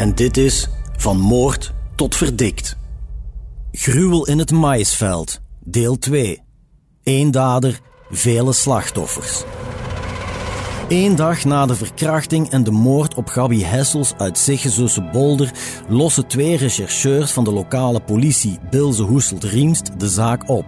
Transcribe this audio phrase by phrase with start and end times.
[0.00, 2.76] en dit is Van Moord tot Verdikt.
[3.72, 6.42] Gruwel in het maïsveld, deel 2.
[7.02, 9.42] Eén dader, vele slachtoffers.
[10.88, 15.52] Eén dag na de verkrachting en de moord op Gabi Hessels uit Siggezoose Bolder
[15.88, 20.64] lossen twee rechercheurs van de lokale politie Bilze Hoeselt-Riemst de zaak op.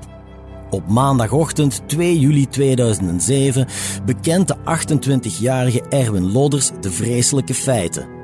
[0.71, 3.67] Op maandagochtend 2 juli 2007
[4.05, 8.22] bekent de 28-jarige Erwin Lodders de vreselijke feiten.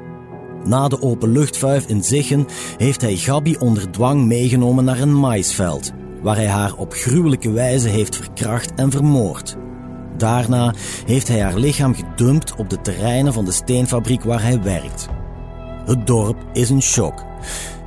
[0.68, 6.36] Na de openluchtvuif in Ziggen heeft hij Gabi onder dwang meegenomen naar een maisveld, waar
[6.36, 9.56] hij haar op gruwelijke wijze heeft verkracht en vermoord.
[10.16, 10.74] Daarna
[11.06, 15.08] heeft hij haar lichaam gedumpt op de terreinen van de steenfabriek waar hij werkt.
[15.84, 17.24] Het dorp is een shock.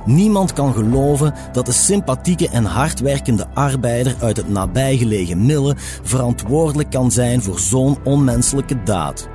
[0.04, 7.10] Niemand kan geloven dat de sympathieke en hardwerkende arbeider uit het nabijgelegen Mille verantwoordelijk kan
[7.10, 9.28] zijn voor zo'n onmenselijke daad.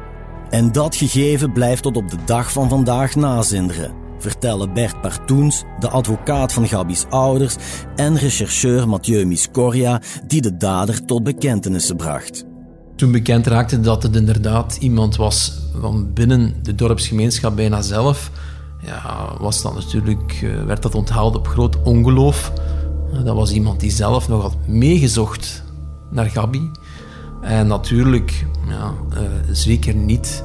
[0.49, 5.89] En dat gegeven blijft tot op de dag van vandaag nazinderen, vertellen Bert Partoens, de
[5.89, 7.55] advocaat van Gabi's ouders,
[7.95, 12.45] en rechercheur Mathieu Miscoria, die de dader tot bekentenissen bracht.
[12.95, 18.31] Toen bekend raakte dat het inderdaad iemand was van binnen de dorpsgemeenschap bijna zelf,
[18.81, 22.51] ja, was dat natuurlijk, eh, werd dat onthaald op groot ongeloof.
[23.23, 25.63] Dat was iemand die zelf nog had meegezocht
[26.11, 26.71] naar Gabi.
[27.41, 29.19] En natuurlijk ja, uh,
[29.51, 30.43] zeker niet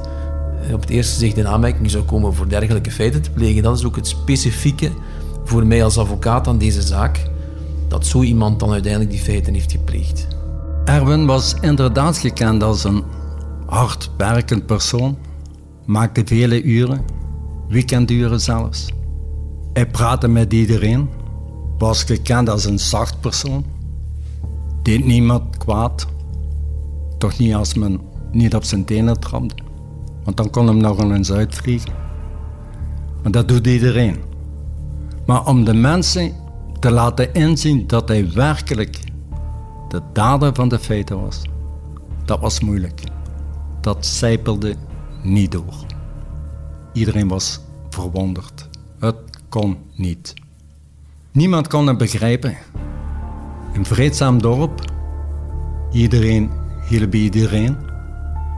[0.73, 3.63] op het eerste zicht in aanmerking zou komen voor dergelijke feiten te plegen.
[3.63, 4.91] Dat is ook het specifieke
[5.43, 7.29] voor mij als advocaat aan deze zaak,
[7.87, 10.27] dat zo iemand dan uiteindelijk die feiten heeft gepleegd.
[10.85, 13.03] Erwin was inderdaad gekend als een
[13.65, 15.17] hardwerkend persoon,
[15.85, 17.05] maakte vele uren,
[17.67, 18.87] weekenduren zelfs.
[19.73, 21.09] Hij praatte met iedereen,
[21.77, 23.65] was gekend als een zacht persoon,
[24.81, 26.07] deed niemand kwaad,
[27.23, 28.01] toch niet als men
[28.31, 29.55] niet op zijn tenen trapte,
[30.23, 31.93] want dan kon hem nog eens uitvliegen.
[33.21, 34.17] Maar dat doet iedereen.
[35.25, 36.33] Maar om de mensen
[36.79, 38.99] te laten inzien dat hij werkelijk
[39.87, 41.41] de dader van de feiten was,
[42.25, 43.01] dat was moeilijk.
[43.81, 44.75] Dat zijpelde
[45.21, 45.85] niet door.
[46.93, 48.69] Iedereen was verwonderd.
[48.99, 49.15] Het
[49.49, 50.33] kon niet.
[51.31, 52.57] Niemand kon het begrijpen.
[53.73, 54.91] Een vreedzaam dorp.
[55.91, 57.77] Iedereen hielp bij iedereen.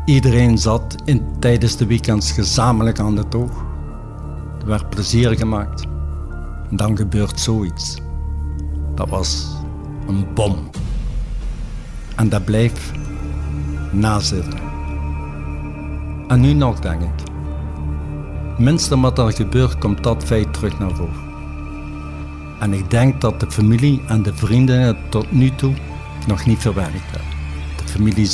[0.05, 3.65] Iedereen zat in, tijdens de weekends gezamenlijk aan de toog.
[4.61, 5.83] Er werd plezier gemaakt.
[6.69, 7.97] En dan gebeurt zoiets.
[8.95, 9.47] Dat was
[10.07, 10.69] een bom.
[12.15, 12.91] En dat blijft
[13.91, 14.59] nazitten.
[16.27, 17.23] En nu nog, denk ik.
[18.57, 21.23] Minste wat er gebeurt, komt dat feit terug naar voren.
[22.59, 25.73] En ik denk dat de familie en de vrienden het tot nu toe
[26.27, 27.34] nog niet verwerkt hebben.
[27.95, 28.29] Familie.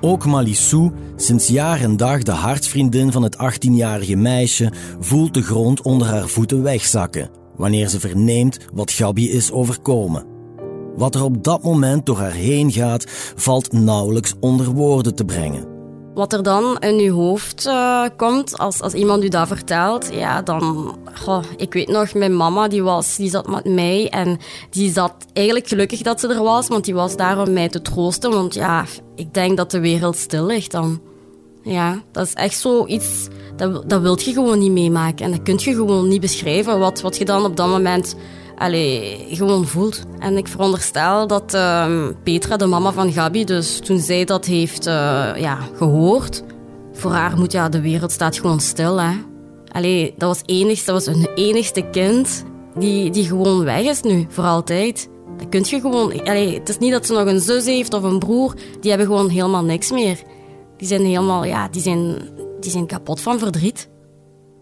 [0.00, 5.82] Ook Malissou, sinds jaar en dag de hartsvriendin van het 18-jarige meisje, voelt de grond
[5.82, 10.24] onder haar voeten wegzakken wanneer ze verneemt wat Gabi is overkomen.
[10.96, 13.04] Wat er op dat moment door haar heen gaat,
[13.36, 15.75] valt nauwelijks onder woorden te brengen.
[16.16, 20.42] Wat er dan in je hoofd uh, komt als, als iemand u dat vertelt, ja,
[20.42, 20.96] dan...
[21.14, 24.38] Goh, ik weet nog, mijn mama die was, die zat met mij en
[24.70, 27.82] die zat eigenlijk gelukkig dat ze er was, want die was daar om mij te
[27.82, 28.30] troosten.
[28.30, 28.84] Want ja,
[29.14, 31.00] ik denk dat de wereld stil ligt dan.
[31.62, 35.24] Ja, dat is echt zoiets, dat, dat wilt je gewoon niet meemaken.
[35.24, 38.16] En dat kun je gewoon niet beschrijven, wat, wat je dan op dat moment
[38.56, 40.02] allee, gewoon voelt.
[40.18, 44.86] En ik veronderstel dat uh, Petra, de mama van Gabi, dus toen zij dat heeft
[44.86, 44.92] uh,
[45.36, 46.42] ja, gehoord,
[46.92, 49.00] voor haar moet ja, de wereld staat gewoon stil.
[49.00, 49.12] Hè.
[49.68, 52.44] Allee, dat was, enigst, dat was hun enigste kind
[52.78, 55.08] die, die gewoon weg is nu, voor altijd.
[55.36, 56.24] Dat kun je gewoon...
[56.24, 59.08] Allee, het is niet dat ze nog een zus heeft of een broer, die hebben
[59.08, 60.18] gewoon helemaal niks meer.
[60.76, 62.16] Die zijn helemaal, ja, die zijn,
[62.60, 63.88] die zijn kapot van verdriet.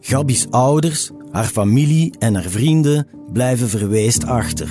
[0.01, 4.69] Gabi's ouders, haar familie en haar vrienden blijven verweest achter.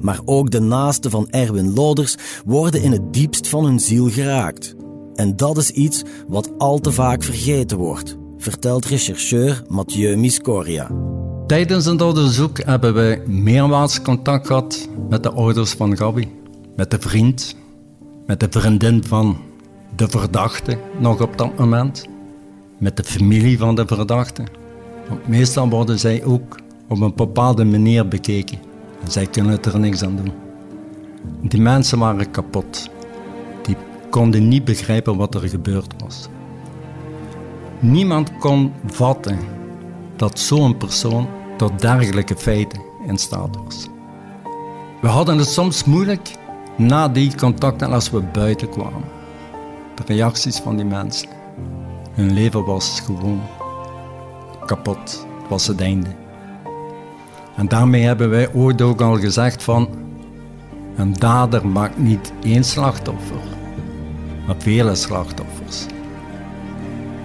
[0.00, 4.74] Maar ook de naasten van Erwin Loders worden in het diepst van hun ziel geraakt.
[5.14, 10.90] En dat is iets wat al te vaak vergeten wordt, vertelt rechercheur Mathieu Miscoria.
[11.46, 16.28] Tijdens het onderzoek hebben wij meermaals contact gehad met de ouders van Gabi,
[16.76, 17.56] met de vriend,
[18.26, 19.36] met de vriendin van
[19.96, 22.06] de verdachte nog op dat moment,
[22.78, 24.57] met de familie van de verdachte.
[25.08, 26.58] Want meestal worden zij ook
[26.88, 28.58] op een bepaalde manier bekeken.
[29.04, 30.32] En zij kunnen er niks aan doen.
[31.40, 32.90] Die mensen waren kapot.
[33.62, 33.76] Die
[34.10, 36.28] konden niet begrijpen wat er gebeurd was.
[37.80, 39.38] Niemand kon vatten
[40.16, 43.88] dat zo'n persoon tot dergelijke feiten in staat was.
[45.00, 46.36] We hadden het soms moeilijk
[46.76, 49.04] na die contacten als we buiten kwamen.
[49.94, 51.28] De reacties van die mensen.
[52.12, 53.40] Hun leven was gewoon
[54.68, 55.26] kapot.
[55.48, 56.08] Was het einde.
[57.56, 59.88] En daarmee hebben wij ooit ook al gezegd van
[60.96, 63.40] een dader maakt niet één slachtoffer,
[64.46, 65.86] maar vele slachtoffers.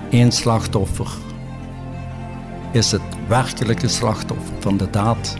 [0.09, 1.07] Eén slachtoffer
[2.71, 5.35] is het werkelijke slachtoffer van de daad.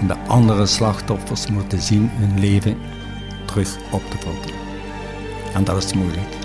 [0.00, 2.76] En de andere slachtoffers moeten zien hun leven
[3.46, 4.54] terug op te vatten.
[5.54, 6.39] En dat is moeilijk.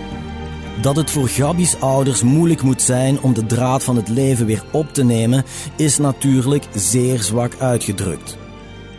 [0.81, 4.63] Dat het voor Gabi's ouders moeilijk moet zijn om de draad van het leven weer
[4.71, 5.43] op te nemen,
[5.77, 8.37] is natuurlijk zeer zwak uitgedrukt.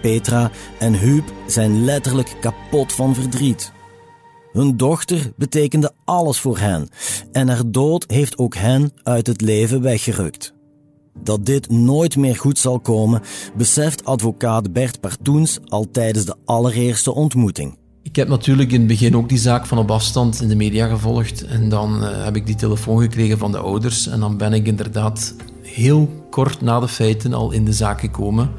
[0.01, 3.73] Petra en Huub zijn letterlijk kapot van verdriet.
[4.53, 6.89] Hun dochter betekende alles voor hen
[7.33, 10.55] en haar dood heeft ook hen uit het leven weggerukt.
[11.23, 13.23] Dat dit nooit meer goed zal komen,
[13.57, 17.77] beseft advocaat Bert Partoens al tijdens de allereerste ontmoeting.
[18.07, 20.87] Ik heb natuurlijk in het begin ook die zaak van op afstand in de media
[20.87, 21.47] gevolgd.
[21.47, 24.07] En dan uh, heb ik die telefoon gekregen van de ouders.
[24.07, 28.51] En dan ben ik inderdaad heel kort na de feiten al in de zaak gekomen.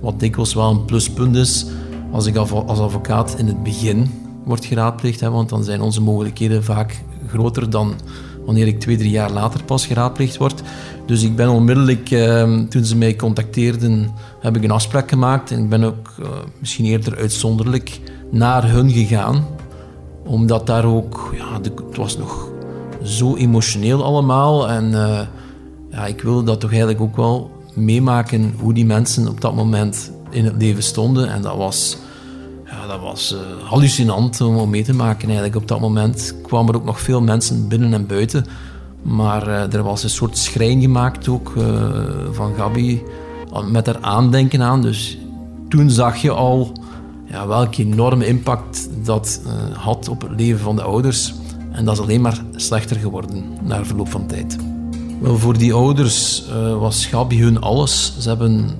[0.00, 1.66] Wat dikwijls wel een pluspunt is
[2.10, 4.10] als ik als advocaat in het begin
[4.44, 5.20] word geraadpleegd.
[5.20, 7.94] Hè, want dan zijn onze mogelijkheden vaak groter dan
[8.44, 10.62] wanneer ik twee, drie jaar later pas geraadpleegd word.
[11.06, 14.10] Dus ik ben onmiddellijk, uh, toen ze mij contacteerden,
[14.40, 15.50] heb ik een afspraak gemaakt.
[15.50, 16.26] En ik ben ook uh,
[16.58, 18.00] misschien eerder uitzonderlijk
[18.32, 19.46] naar hun gegaan.
[20.24, 22.48] Omdat daar ook, ja, het was nog
[23.02, 24.68] zo emotioneel allemaal.
[24.68, 25.20] En uh,
[25.90, 30.12] ja, ik wilde dat toch eigenlijk ook wel meemaken hoe die mensen op dat moment
[30.30, 31.28] in het leven stonden.
[31.28, 31.96] En dat was,
[32.64, 35.56] ja, dat was uh, hallucinant om mee te maken eigenlijk.
[35.56, 38.46] Op dat moment kwamen er ook nog veel mensen binnen en buiten.
[39.02, 41.52] Maar uh, er was een soort schrijn gemaakt ook
[42.30, 43.02] van Gabi
[43.70, 44.82] met haar aandenken aan.
[44.82, 45.18] Dus
[45.68, 46.72] toen zag je al
[47.32, 51.34] ja, welke enorme impact dat uh, had op het leven van de ouders.
[51.70, 54.56] En dat is alleen maar slechter geworden na verloop van tijd.
[55.20, 58.16] Wel, voor die ouders uh, was Gabi hun alles.
[58.18, 58.70] Ze hebben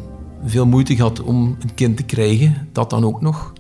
[0.45, 3.53] veel moeite gehad om een kind te krijgen, dat dan ook nog.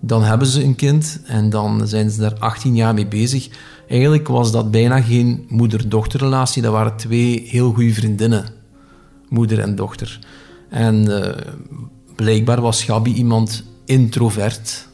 [0.00, 3.48] Dan hebben ze een kind en dan zijn ze daar 18 jaar mee bezig.
[3.88, 8.44] Eigenlijk was dat bijna geen moeder-dochterrelatie, dat waren twee heel goede vriendinnen,
[9.28, 10.18] moeder en dochter.
[10.70, 11.28] En uh,
[12.14, 14.88] blijkbaar was Gabi iemand introvert,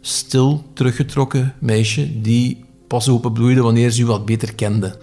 [0.00, 4.98] stil, teruggetrokken meisje die pas openbloeide wanneer ze u wat beter kende.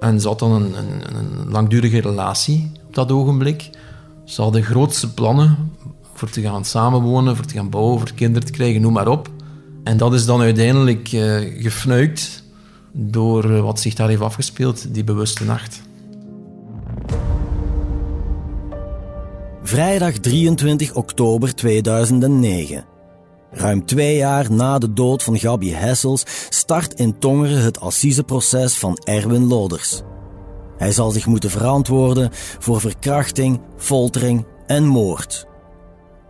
[0.00, 3.70] En ze had dan een, een, een langdurige relatie op dat ogenblik.
[4.24, 5.72] Ze hadden grootste plannen
[6.14, 9.30] voor te gaan samenwonen, voor te gaan bouwen, voor kinderen te krijgen, noem maar op.
[9.84, 12.42] En dat is dan uiteindelijk uh, gefnuikt
[12.92, 15.82] door uh, wat zich daar heeft afgespeeld, die bewuste nacht.
[19.72, 22.84] Vrijdag 23 oktober 2009.
[23.50, 28.98] Ruim twee jaar na de dood van Gabi Hessels start in Tongeren het assiseproces van
[29.04, 30.02] Erwin Loders.
[30.76, 35.46] Hij zal zich moeten verantwoorden voor verkrachting, foltering en moord.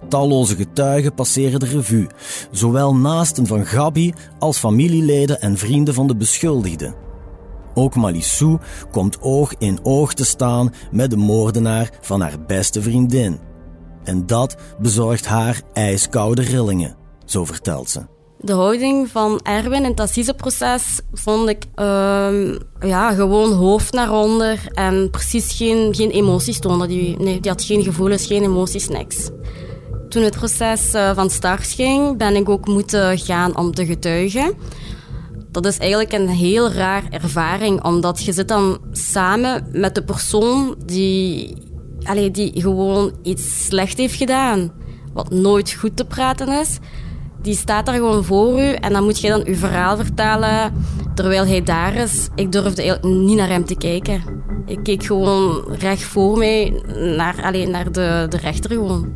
[0.08, 2.06] Talloze getuigen passeren de revue,
[2.50, 6.94] zowel naasten van Gabi als familieleden en vrienden van de beschuldigde.
[7.74, 8.58] Ook Malissou
[8.90, 13.40] komt oog in oog te staan met de moordenaar van haar beste vriendin.
[14.04, 18.00] En dat bezorgt haar ijskoude rillingen, zo vertelt ze.
[18.38, 24.60] De houding van Erwin in het assiseproces vond ik uh, ja, gewoon hoofd naar onder
[24.72, 26.86] en precies geen, geen emoties toonde.
[26.86, 29.30] Die, nee, die had geen gevoelens, geen emoties, niks.
[30.08, 34.54] Toen het proces uh, van start ging, ben ik ook moeten gaan om te getuigen
[35.52, 40.74] dat is eigenlijk een heel raar ervaring, omdat je zit dan samen met de persoon
[40.86, 41.54] die,
[42.02, 44.72] allez, die gewoon iets slecht heeft gedaan,
[45.12, 46.78] wat nooit goed te praten is.
[47.42, 50.72] Die staat daar gewoon voor u en dan moet je dan uw verhaal vertellen
[51.14, 52.28] terwijl hij daar is.
[52.34, 54.22] Ik durfde eigenlijk niet naar hem te kijken.
[54.66, 56.82] Ik keek gewoon recht voor mij
[57.16, 59.12] naar, alleen naar de, de rechter gewoon.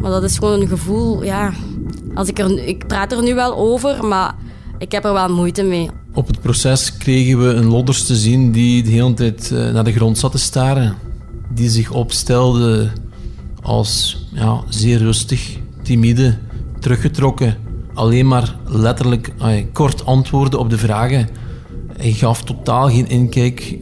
[0.00, 1.52] Maar dat is gewoon een gevoel, ja.
[2.14, 4.34] Als ik, er, ik praat er nu wel over, maar
[4.78, 5.90] ik heb er wel moeite mee.
[6.12, 9.84] Op het proces kregen we een lodders te zien die de hele tijd eh, naar
[9.84, 10.94] de grond zat te staren.
[11.54, 12.90] Die zich opstelde
[13.62, 16.38] als ja, zeer rustig, timide,
[16.80, 17.56] teruggetrokken.
[17.94, 19.32] Alleen maar letterlijk
[19.72, 21.28] kort antwoorden op de vragen.
[21.96, 23.78] Hij gaf totaal geen inkijk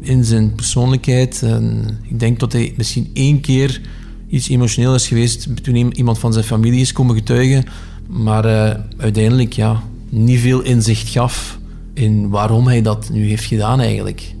[0.00, 1.42] in zijn persoonlijkheid.
[1.42, 3.80] En ik denk dat hij misschien één keer
[4.28, 7.64] iets emotioneel is geweest toen iemand van zijn familie is komen getuigen.
[8.08, 9.82] Maar uh, uiteindelijk ja,
[10.14, 11.58] niet veel inzicht gaf
[11.94, 14.34] in waarom hij dat nu heeft gedaan eigenlijk.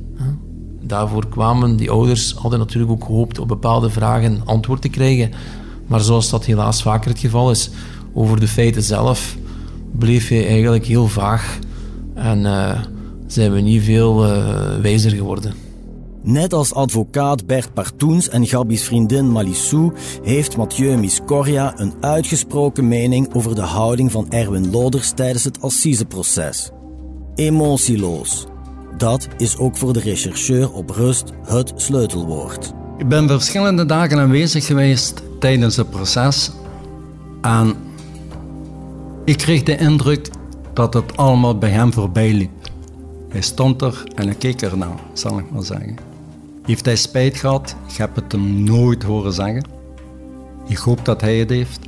[0.86, 5.30] Daarvoor kwamen die ouders, hadden natuurlijk ook gehoopt op bepaalde vragen antwoord te krijgen.
[5.86, 7.70] Maar zoals dat helaas vaker het geval is,
[8.14, 9.36] over de feiten zelf
[9.92, 11.58] bleef hij eigenlijk heel vaag.
[12.14, 12.80] En uh,
[13.26, 15.63] zijn we niet veel uh, wijzer geworden.
[16.26, 23.34] Net als advocaat Bert Partoens en Gabi's vriendin Malissou heeft Mathieu Miscoria een uitgesproken mening
[23.34, 26.70] over de houding van Erwin Loders tijdens het assiseproces.
[27.34, 28.46] Emotieloos.
[28.96, 32.72] Dat is ook voor de rechercheur op rust het sleutelwoord.
[32.98, 36.50] Ik ben verschillende dagen aanwezig geweest tijdens het proces
[37.40, 37.76] en
[39.24, 40.28] ik kreeg de indruk
[40.74, 42.50] dat het allemaal bij hem voorbij liep.
[43.28, 46.13] Hij stond er en ik keek ernaar, zal ik maar zeggen.
[46.64, 47.76] Heeft hij spijt gehad?
[47.88, 49.64] Ik heb het hem nooit horen zeggen.
[50.66, 51.80] Ik hoop dat hij het heeft.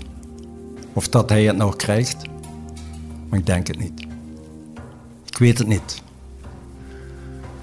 [0.93, 2.17] Of dat hij het nog krijgt.
[3.29, 4.07] Maar ik denk het niet.
[5.27, 6.03] Ik weet het niet.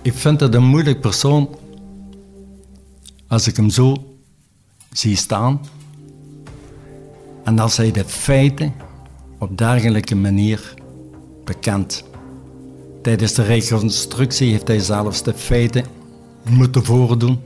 [0.01, 1.50] Ik vind het een moeilijk persoon
[3.27, 4.15] als ik hem zo
[4.91, 5.62] zie staan.
[7.43, 8.74] En als hij de feiten
[9.38, 10.74] op dergelijke manier
[11.43, 12.03] bekent.
[13.01, 15.86] Tijdens de reconstructie heeft hij zelfs de feiten
[16.50, 17.40] moeten voordoen.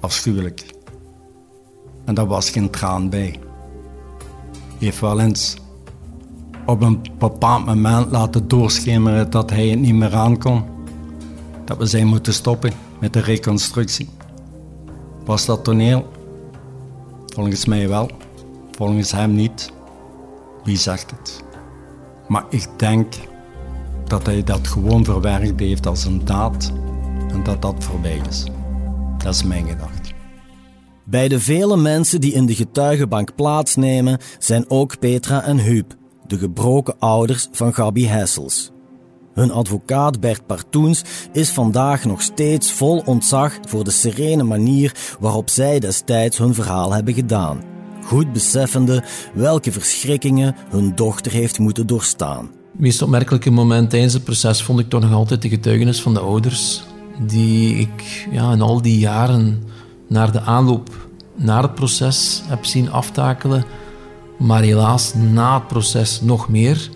[0.00, 0.64] Afschuwelijk.
[2.04, 3.38] En daar was geen traan bij.
[4.78, 5.56] Heeft wel eens
[6.66, 10.64] op een bepaald moment laten doorschemeren dat hij het niet meer aankon.
[11.64, 14.08] Dat we zijn moeten stoppen met de reconstructie.
[15.24, 16.08] Was dat toneel?
[17.26, 18.10] Volgens mij wel.
[18.70, 19.72] Volgens hem niet.
[20.64, 21.44] Wie zegt het?
[22.28, 23.14] Maar ik denk
[24.04, 26.72] dat hij dat gewoon verwerkt heeft als een daad
[27.30, 28.44] en dat dat voorbij is.
[29.18, 30.10] Dat is mijn gedachte.
[31.04, 35.94] Bij de vele mensen die in de getuigenbank plaatsnemen zijn ook Petra en Huub,
[36.26, 38.70] de gebroken ouders van Gabi Hessels.
[39.34, 45.48] Hun advocaat Bert Partoens is vandaag nog steeds vol ontzag voor de serene manier waarop
[45.50, 47.62] zij destijds hun verhaal hebben gedaan,
[48.04, 52.50] goed beseffende welke verschrikkingen hun dochter heeft moeten doorstaan.
[52.72, 56.14] Het meest opmerkelijke moment tijdens het proces vond ik toch nog altijd de getuigenis van
[56.14, 56.82] de ouders
[57.26, 59.62] die ik ja, in al die jaren
[60.08, 63.64] naar de aanloop naar het proces heb zien aftakelen.
[64.38, 66.90] Maar helaas na het proces nog meer.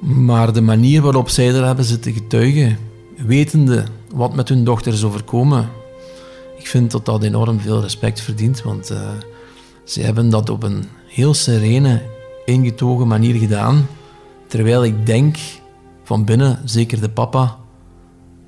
[0.00, 2.78] Maar de manier waarop zij er hebben zitten getuigen,
[3.26, 3.84] wetende
[4.14, 5.68] wat met hun dochter is overkomen,
[6.58, 8.62] ik vind dat dat enorm veel respect verdient.
[8.62, 8.98] Want uh,
[9.84, 12.02] ze hebben dat op een heel serene,
[12.44, 13.86] ingetogen manier gedaan.
[14.46, 15.36] Terwijl ik denk
[16.04, 17.58] van binnen, zeker de papa,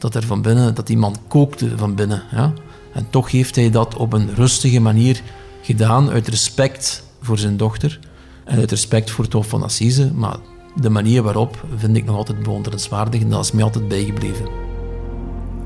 [0.03, 2.23] dat er van binnen, dat die man kookte van binnen.
[2.31, 2.53] Ja?
[2.93, 5.23] En toch heeft hij dat op een rustige manier
[5.63, 7.99] gedaan, uit respect voor zijn dochter
[8.45, 10.13] en uit respect voor het Hof van Assise.
[10.15, 10.37] Maar
[10.75, 14.47] de manier waarop vind ik nog altijd bewonderenswaardig en dat is mij altijd bijgebleven.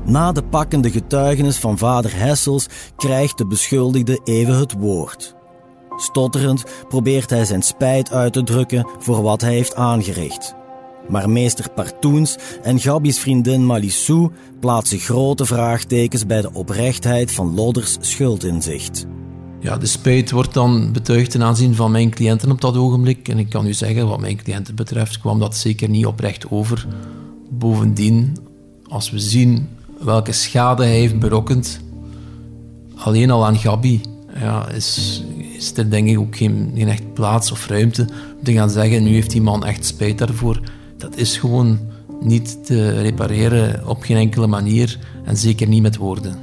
[0.05, 5.35] Na de pakkende getuigenis van vader Hessels krijgt de beschuldigde even het woord.
[5.95, 10.55] Stotterend probeert hij zijn spijt uit te drukken voor wat hij heeft aangericht.
[11.09, 17.97] Maar meester Partoens en Gabi's vriendin Malissou plaatsen grote vraagtekens bij de oprechtheid van Lodders
[17.99, 19.05] schuldinzicht.
[19.59, 23.27] Ja, de spijt wordt dan betuigd ten aanzien van mijn cliënten op dat ogenblik.
[23.27, 26.87] En ik kan u zeggen, wat mijn cliënten betreft, kwam dat zeker niet oprecht over.
[27.49, 28.37] Bovendien,
[28.87, 29.67] als we zien
[29.99, 31.79] welke schade hij heeft berokkend,
[32.95, 34.01] alleen al aan Gabi,
[34.39, 35.23] ja, is,
[35.57, 38.01] is er denk ik ook geen, geen echt plaats of ruimte
[38.37, 40.61] om te gaan zeggen, nu heeft die man echt spijt daarvoor
[40.97, 41.79] dat is gewoon
[42.19, 46.39] niet te repareren op geen enkele manier en zeker niet met woorden.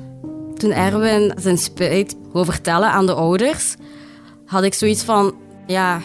[0.54, 3.76] Toen Erwin zijn spijt wou vertellen aan de ouders,
[4.46, 5.34] had ik zoiets van,
[5.66, 6.00] ja,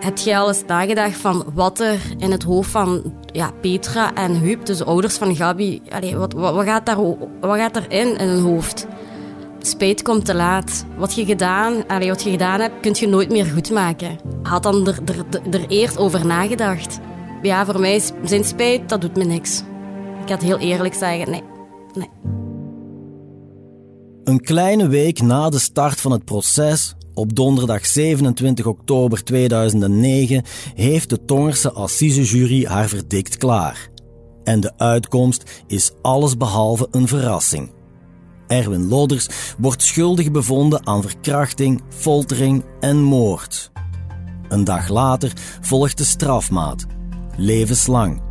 [0.00, 4.38] heb jij al eens nagedacht van wat er in het hoofd van ja, Petra en
[4.38, 6.96] Huub, dus de ouders van Gabi, allez, wat, wat, gaat daar,
[7.40, 8.86] wat gaat erin in hun hoofd?
[9.62, 10.84] Spijt komt te laat.
[10.96, 14.18] Wat je gedaan, allez, wat je gedaan hebt, kun je nooit meer goed maken.
[14.42, 17.00] Had dan er, er, er eerst over nagedacht
[17.42, 19.62] ja, voor mij is zijn spijt, dat doet me niks.
[20.22, 21.42] Ik had heel eerlijk zeggen, nee,
[21.94, 22.08] Nee.
[24.24, 30.42] Een kleine week na de start van het proces, op donderdag 27 oktober 2009,
[30.74, 33.88] heeft de Tongerse assisejury haar verdict klaar.
[34.44, 37.72] En de uitkomst is allesbehalve een verrassing.
[38.46, 39.28] Erwin Loders
[39.58, 43.70] wordt schuldig bevonden aan verkrachting, foltering en moord.
[44.48, 46.86] Een dag later volgt de strafmaat,
[47.36, 48.22] levenslang.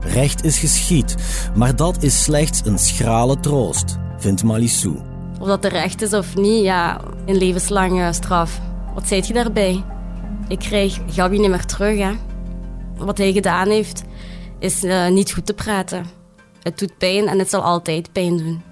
[0.00, 1.14] Recht is geschied,
[1.54, 4.96] maar dat is slechts een schrale troost, vindt Malissou.
[5.40, 8.60] Of dat terecht is of niet, ja, een levenslange straf.
[8.94, 9.84] Wat zei je daarbij?
[10.48, 11.98] Ik krijg Gabi niet meer terug.
[11.98, 12.12] Hè.
[12.96, 14.02] Wat hij gedaan heeft,
[14.58, 16.04] is uh, niet goed te praten.
[16.62, 18.62] Het doet pijn en het zal altijd pijn doen.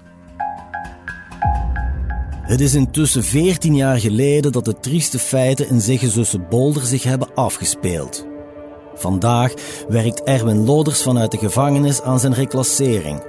[2.41, 7.33] Het is intussen 14 jaar geleden dat de trieste feiten in Zeggezusse Bolder zich hebben
[7.33, 8.28] afgespeeld.
[8.99, 9.53] Vandaag
[9.87, 13.23] werkt Erwin Loders vanuit de gevangenis aan zijn reclassering.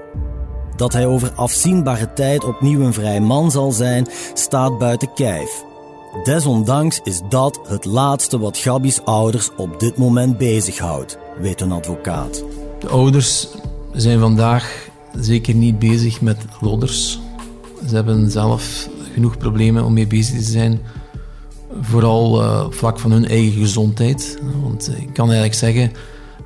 [0.76, 5.64] Dat hij over afzienbare tijd opnieuw een vrij man zal zijn, staat buiten kijf.
[6.24, 12.44] Desondanks is dat het laatste wat Gabi's ouders op dit moment bezighoudt, weet een advocaat.
[12.80, 13.48] De ouders
[13.92, 17.20] zijn vandaag zeker niet bezig met Loders.
[17.88, 20.80] Ze hebben zelf genoeg problemen om mee bezig te zijn.
[21.80, 24.38] Vooral uh, vlak van hun eigen gezondheid.
[24.62, 25.92] Want ik kan eigenlijk zeggen,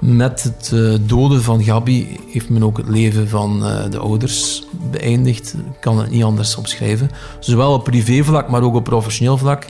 [0.01, 4.65] met het uh, doden van Gabi heeft men ook het leven van uh, de ouders
[4.91, 5.55] beëindigd.
[5.55, 7.11] Ik kan het niet anders omschrijven.
[7.39, 9.67] Zowel op privévlak, maar ook op professioneel vlak.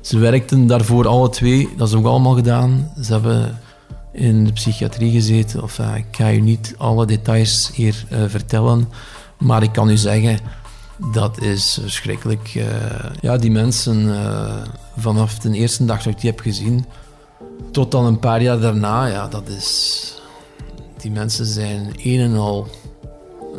[0.00, 2.90] Ze werkten daarvoor alle twee, dat is ook allemaal gedaan.
[3.02, 3.58] Ze hebben
[4.12, 5.62] in de psychiatrie gezeten.
[5.62, 8.88] Of, ik ga je niet alle details hier vertellen,
[9.38, 10.38] maar ik kan u zeggen
[10.96, 12.54] dat is verschrikkelijk.
[12.54, 12.64] Uh,
[13.20, 14.54] ja, die mensen, uh,
[14.96, 16.84] vanaf de eerste dag dat ik die heb gezien,
[17.70, 20.14] tot dan een paar jaar daarna, ja, dat is...
[20.96, 22.66] Die mensen zijn een en al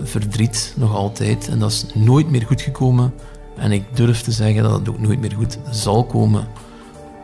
[0.04, 1.48] verdriet, nog altijd.
[1.48, 3.14] En dat is nooit meer goed gekomen.
[3.58, 6.48] En ik durf te zeggen dat het ook nooit meer goed zal komen.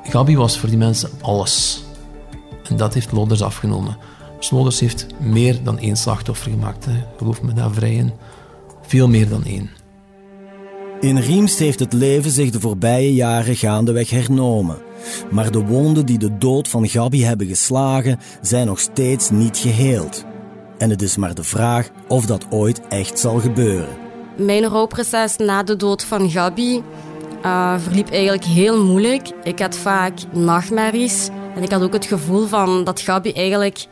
[0.03, 1.83] Gabi was voor die mensen alles.
[2.69, 3.97] En dat heeft Loders afgenomen.
[4.37, 6.87] Dus Loders heeft meer dan één slachtoffer gemaakt.
[7.17, 8.13] Geloof me daar vrij in.
[8.81, 9.69] Veel meer dan één.
[11.03, 14.77] In Riemst heeft het leven zich de voorbije jaren gaandeweg hernomen.
[15.31, 20.25] Maar de wonden die de dood van Gabi hebben geslagen, zijn nog steeds niet geheeld.
[20.77, 23.97] En het is maar de vraag of dat ooit echt zal gebeuren.
[24.37, 26.83] Mijn rouwproces na de dood van Gabi
[27.45, 29.29] uh, verliep eigenlijk heel moeilijk.
[29.43, 31.29] Ik had vaak nachtmerries.
[31.55, 33.85] En ik had ook het gevoel van dat Gabi eigenlijk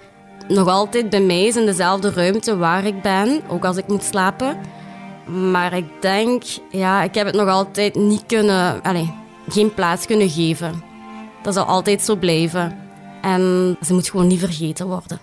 [0.47, 4.04] nog altijd bij mij is in dezelfde ruimte waar ik ben, ook als ik moet
[4.04, 4.58] slapen.
[5.32, 9.08] Maar ik denk, ja, ik heb het nog altijd niet kunnen, allez,
[9.50, 10.84] geen plaats kunnen geven.
[11.41, 12.78] Dat zal altijd zo blijven.
[13.22, 15.20] En ze moet gewoon niet vergeten worden.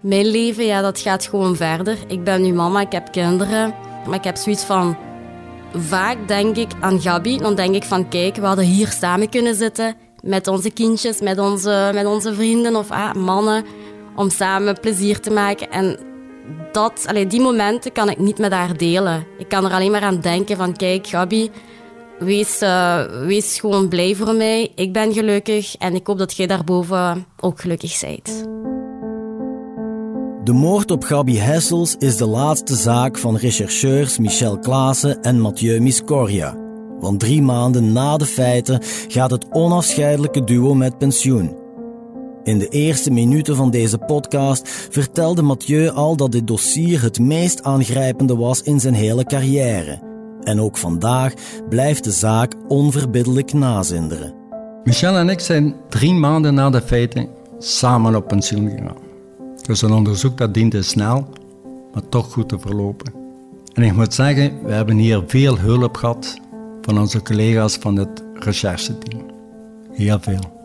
[0.00, 1.96] Mijn leven, ja, dat gaat gewoon verder.
[2.06, 3.74] Ik ben nu mama, ik heb kinderen.
[4.06, 4.96] Maar ik heb zoiets van...
[5.74, 7.38] Vaak denk ik aan Gabi.
[7.38, 9.94] Dan denk ik van, kijk, we hadden hier samen kunnen zitten.
[10.22, 13.64] Met onze kindjes, met onze, met onze vrienden of ah, mannen.
[14.14, 15.70] Om samen plezier te maken.
[15.70, 15.98] En
[16.78, 19.26] dat, die momenten kan ik niet met haar delen.
[19.38, 21.50] Ik kan er alleen maar aan denken van, kijk Gabi,
[22.18, 24.72] wees, uh, wees gewoon blij voor mij.
[24.74, 28.44] Ik ben gelukkig en ik hoop dat jij daarboven ook gelukkig bent.
[30.44, 35.80] De moord op Gabi Hessels is de laatste zaak van rechercheurs Michel Klaassen en Mathieu
[35.80, 36.56] Miscoria.
[37.00, 41.67] Want drie maanden na de feiten gaat het onafscheidelijke duo met pensioen.
[42.44, 47.62] In de eerste minuten van deze podcast vertelde Mathieu al dat dit dossier het meest
[47.62, 50.00] aangrijpende was in zijn hele carrière.
[50.42, 51.32] En ook vandaag
[51.68, 54.34] blijft de zaak onverbiddelijk nazinderen.
[54.84, 58.96] Michel en ik zijn drie maanden na de feiten samen op pensioen gegaan.
[59.66, 61.28] Dus een onderzoek dat diende snel,
[61.92, 63.12] maar toch goed te verlopen.
[63.72, 66.38] En ik moet zeggen, we hebben hier veel hulp gehad
[66.82, 69.26] van onze collega's van het rechercheteam.
[69.92, 70.57] Heel veel.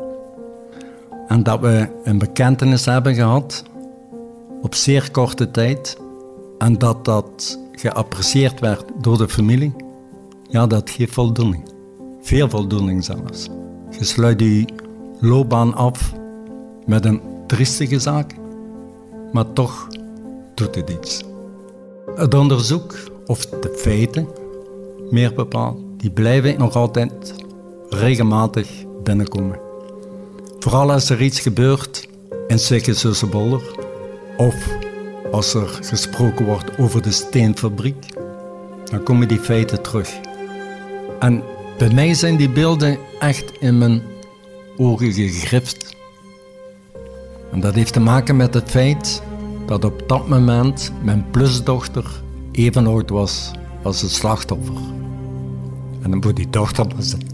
[1.27, 3.63] En dat we een bekentenis hebben gehad
[4.61, 5.97] op zeer korte tijd.
[6.57, 9.75] En dat dat geapprecieerd werd door de familie.
[10.49, 11.63] Ja, dat geeft voldoening.
[12.21, 13.49] Veel voldoening zelfs.
[13.89, 14.65] Je sluit je
[15.19, 16.13] loopbaan af
[16.85, 18.35] met een triestige zaak,
[19.31, 19.87] maar toch
[20.55, 21.23] doet het iets.
[22.15, 24.27] Het onderzoek, of de feiten,
[25.09, 27.33] meer bepaald, die blijven nog altijd
[27.89, 28.69] regelmatig
[29.03, 29.59] binnenkomen.
[30.63, 32.07] Vooral als er iets gebeurt
[32.47, 33.61] in Sikkensussenbolder
[34.37, 34.55] of
[35.31, 38.05] als er gesproken wordt over de steenfabriek,
[38.83, 40.09] dan komen die feiten terug.
[41.19, 41.43] En
[41.77, 44.01] bij mij zijn die beelden echt in mijn
[44.77, 45.95] ogen gegrift.
[47.51, 49.23] En dat heeft te maken met het feit
[49.65, 52.21] dat op dat moment mijn plusdochter
[52.51, 54.75] even oud was als het slachtoffer.
[56.01, 57.32] En dan moet die dochter zijn.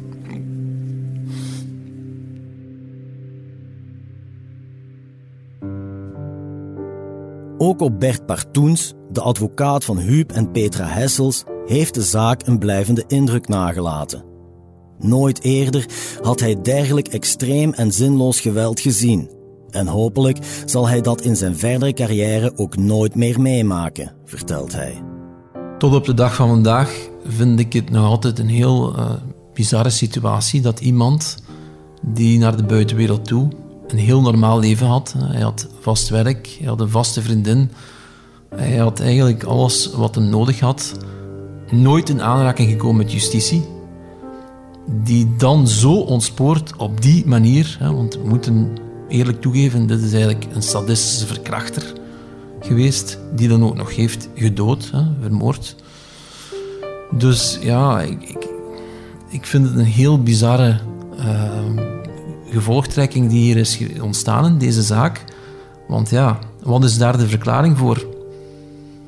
[7.62, 12.60] Ook op Bert Partoens, de advocaat van Huub en Petra Hessels, heeft de zaak een
[12.60, 14.24] blijvende indruk nagelaten.
[15.00, 15.86] Nooit eerder
[16.22, 19.30] had hij dergelijk extreem en zinloos geweld gezien.
[19.70, 25.04] En hopelijk zal hij dat in zijn verdere carrière ook nooit meer meemaken, vertelt hij.
[25.78, 29.12] Tot op de dag van vandaag vind ik het nog altijd een heel uh,
[29.54, 31.38] bizarre situatie dat iemand
[32.02, 33.48] die naar de buitenwereld toe
[33.92, 35.16] een heel normaal leven had.
[35.18, 37.72] Hij had vast werk, hij had een vaste vriendin.
[38.56, 40.98] Hij had eigenlijk alles wat hij nodig had.
[41.72, 43.68] Nooit in aanraking gekomen met justitie.
[45.04, 50.46] Die dan zo ontspoort op die manier, want we moeten eerlijk toegeven, dit is eigenlijk
[50.54, 51.94] een sadistische verkrachter
[52.60, 55.76] geweest, die dan ook nog heeft gedood, vermoord.
[57.12, 58.02] Dus ja,
[59.30, 60.80] ik, vind het een heel bizarre
[61.18, 61.89] uh,
[62.50, 65.24] gevolgtrekking die hier is ontstaan in deze zaak.
[65.88, 68.08] Want ja, wat is daar de verklaring voor?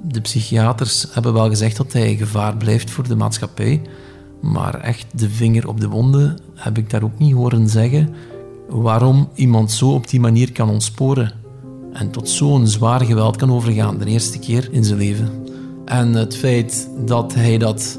[0.02, 3.82] De psychiaters hebben wel gezegd dat hij gevaar blijft voor de maatschappij.
[4.42, 8.14] Maar echt de vinger op de wonden heb ik daar ook niet horen zeggen
[8.70, 11.32] waarom iemand zo op die manier kan ontsporen
[11.94, 15.30] en tot zo'n zwaar geweld kan overgaan, de eerste keer in zijn leven.
[15.86, 17.96] En het feit dat hij dat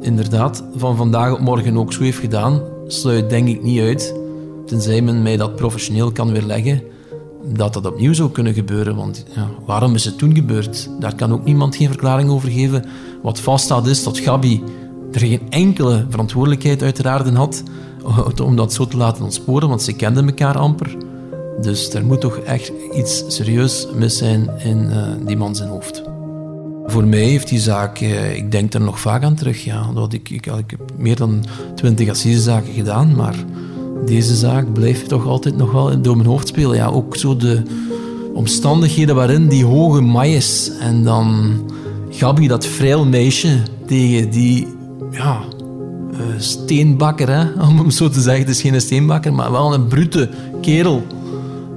[0.00, 4.14] inderdaad van vandaag op morgen ook zo heeft gedaan, sluit denk ik niet uit
[4.68, 6.82] tenzij men mij dat professioneel kan weerleggen,
[7.44, 8.96] dat dat opnieuw zou kunnen gebeuren.
[8.96, 10.88] Want ja, waarom is het toen gebeurd?
[11.00, 12.84] Daar kan ook niemand geen verklaring over geven.
[13.22, 14.62] Wat vaststaat is dat Gabi
[15.12, 17.62] er geen enkele verantwoordelijkheid uiteraard in had
[18.44, 20.96] om dat zo te laten ontsporen, want ze kenden elkaar amper.
[21.60, 26.02] Dus er moet toch echt iets serieus mis zijn in uh, die man zijn hoofd.
[26.86, 29.64] Voor mij heeft die zaak, uh, ik denk er nog vaak aan terug.
[29.64, 29.90] Ja.
[30.08, 33.34] Ik, ik, ik heb meer dan twintig assisezaken gedaan, maar
[34.06, 36.76] deze zaak blijft toch altijd nog wel door mijn hoofd spelen.
[36.76, 37.62] Ja, ook zo de
[38.34, 41.56] omstandigheden waarin die hoge maïs en dan
[42.10, 44.66] Gabi, dat vrij meisje, tegen die
[45.10, 45.40] ja,
[46.12, 48.40] uh, steenbakker, hè, om hem zo te zeggen.
[48.40, 50.28] Het is geen steenbakker, maar wel een brute
[50.60, 51.02] kerel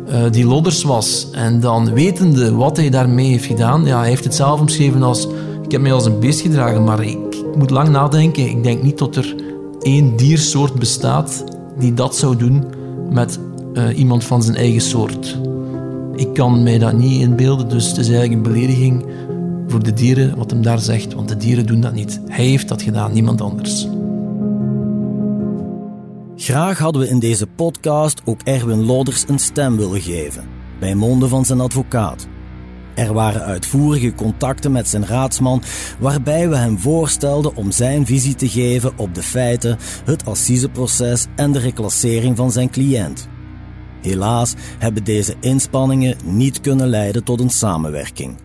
[0.09, 1.27] uh, die lodders was.
[1.31, 5.27] En dan wetende wat hij daarmee heeft gedaan, ja, hij heeft het zelf omschreven als
[5.71, 7.17] ik heb mij als een beest gedragen, maar ik
[7.57, 8.49] moet lang nadenken.
[8.49, 9.35] Ik denk niet dat er
[9.81, 11.43] één diersoort bestaat
[11.79, 12.63] die dat zou doen
[13.09, 13.39] met
[13.73, 15.39] uh, iemand van zijn eigen soort.
[16.15, 19.05] Ik kan mij dat niet inbeelden, dus het is eigenlijk een belediging
[19.67, 22.21] voor de dieren wat hem daar zegt, want de dieren doen dat niet.
[22.27, 23.87] Hij heeft dat gedaan, niemand anders.
[26.35, 30.43] Graag hadden we in deze podcast ook Erwin Loders een stem willen geven,
[30.79, 32.27] bij monden van zijn advocaat.
[32.95, 35.63] Er waren uitvoerige contacten met zijn raadsman,
[35.99, 41.51] waarbij we hem voorstelden om zijn visie te geven op de feiten, het assiseproces en
[41.51, 43.27] de reclassering van zijn cliënt.
[44.01, 48.37] Helaas hebben deze inspanningen niet kunnen leiden tot een samenwerking.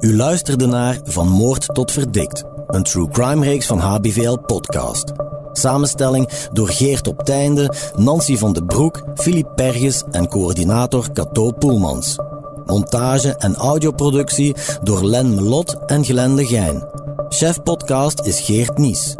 [0.00, 5.12] U luisterde naar Van Moord tot Verdikt, een true crime reeks van HBVL Podcast.
[5.52, 12.16] Samenstelling door Geert op Teinde, Nancy van den Broek, Filip Perges en coördinator Cato Poelmans.
[12.66, 16.88] Montage en audioproductie door Len Melot en Glenn Legijn.
[17.28, 19.14] Chef podcast is Geert Nies.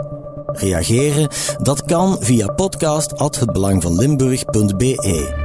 [0.47, 1.29] Reageren?
[1.63, 5.45] Dat kan via podcast@hetbelangvanlimburg.be.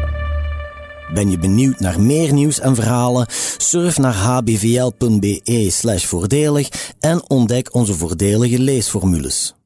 [1.14, 3.26] Ben je benieuwd naar meer nieuws en verhalen?
[3.58, 9.61] Surf naar hbvl.be/voordelig en ontdek onze voordelige leesformules.